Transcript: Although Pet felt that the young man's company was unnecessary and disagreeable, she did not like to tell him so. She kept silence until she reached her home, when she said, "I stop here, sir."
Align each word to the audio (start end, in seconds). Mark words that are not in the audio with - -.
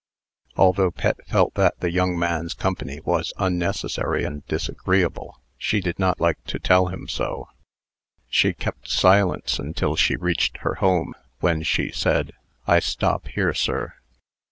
Although 0.55 0.89
Pet 0.89 1.17
felt 1.27 1.53
that 1.53 1.79
the 1.79 1.91
young 1.91 2.17
man's 2.17 2.55
company 2.55 3.01
was 3.01 3.33
unnecessary 3.37 4.23
and 4.23 4.43
disagreeable, 4.47 5.39
she 5.59 5.79
did 5.79 5.99
not 5.99 6.19
like 6.19 6.43
to 6.45 6.57
tell 6.57 6.87
him 6.87 7.07
so. 7.07 7.49
She 8.27 8.51
kept 8.53 8.89
silence 8.89 9.59
until 9.59 9.95
she 9.95 10.15
reached 10.15 10.57
her 10.61 10.73
home, 10.81 11.13
when 11.39 11.61
she 11.61 11.91
said, 11.91 12.33
"I 12.65 12.79
stop 12.79 13.27
here, 13.27 13.53
sir." 13.53 13.93